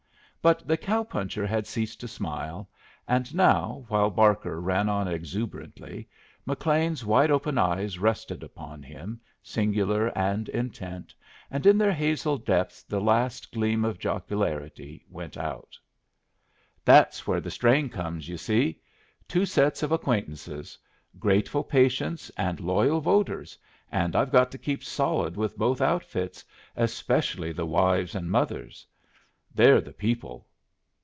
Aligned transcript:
But 0.43 0.67
the 0.67 0.75
cow 0.75 1.03
puncher 1.03 1.45
had 1.45 1.67
ceased 1.67 1.99
to 1.99 2.07
smile, 2.07 2.67
and 3.07 3.31
now, 3.35 3.85
while 3.89 4.09
Barker 4.09 4.59
ran 4.59 4.89
on 4.89 5.07
exuberantly, 5.07 6.09
McLean's 6.47 7.05
wide 7.05 7.29
open 7.29 7.59
eyes 7.59 7.99
rested 7.99 8.41
upon 8.41 8.81
him, 8.81 9.21
singular 9.43 10.07
and 10.17 10.49
intent, 10.49 11.13
and 11.51 11.63
in 11.67 11.77
their 11.77 11.93
hazel 11.93 12.39
depths 12.39 12.81
the 12.81 12.99
last 12.99 13.51
gleam 13.51 13.85
of 13.85 13.99
jocularity 13.99 15.05
went 15.11 15.37
out. 15.37 15.77
"That's 16.83 17.27
where 17.27 17.39
the 17.39 17.51
strain 17.51 17.87
comes, 17.87 18.27
you 18.27 18.37
see. 18.39 18.81
Two 19.27 19.45
sets 19.45 19.83
of 19.83 19.91
acquaintances. 19.91 20.75
Grateful 21.19 21.63
patients 21.63 22.31
and 22.35 22.59
loyal 22.59 22.99
voters, 22.99 23.59
and 23.91 24.15
I've 24.15 24.31
got 24.31 24.49
to 24.53 24.57
keep 24.57 24.83
solid 24.83 25.37
with 25.37 25.55
both 25.55 25.81
outfits, 25.81 26.43
especially 26.75 27.51
the 27.51 27.67
wives 27.67 28.15
and 28.15 28.31
mothers. 28.31 28.87
They're 29.53 29.81
the 29.81 29.91
people. 29.91 30.47